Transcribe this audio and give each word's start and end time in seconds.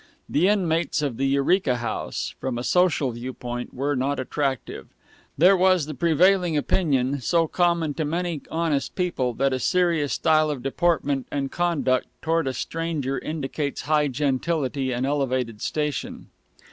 The 0.27 0.47
inmates 0.47 1.03
of 1.03 1.17
the 1.17 1.27
Eureka 1.27 1.75
House, 1.75 2.33
from 2.39 2.57
a 2.57 2.63
social 2.63 3.11
viewpoint, 3.11 3.71
were 3.71 3.95
not 3.95 4.19
attractive. 4.19 4.87
There 5.37 5.55
was 5.55 5.85
the 5.85 5.93
prevailing 5.93 6.57
opinion 6.57 7.19
so 7.21 7.47
common 7.47 7.93
to 7.93 8.03
many 8.03 8.41
honest 8.49 8.95
people 8.95 9.35
that 9.35 9.53
a 9.53 9.59
serious 9.59 10.13
style 10.13 10.49
of 10.49 10.63
deportment 10.63 11.27
and 11.31 11.51
conduct 11.51 12.07
toward 12.23 12.47
a 12.47 12.53
stranger 12.53 13.19
indicates 13.19 13.81
high 13.81 14.07
gentility 14.07 14.91
and 14.91 15.05
elevated 15.05 15.61
station. 15.61 16.31